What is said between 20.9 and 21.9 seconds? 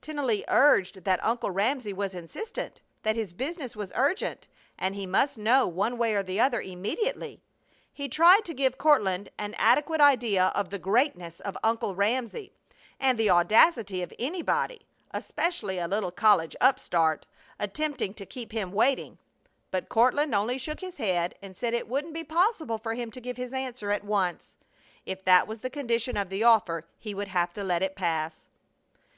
head and said it